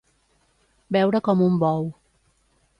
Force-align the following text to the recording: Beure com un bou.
Beure 0.97 1.23
com 1.29 1.45
un 1.51 1.61
bou. 1.67 1.87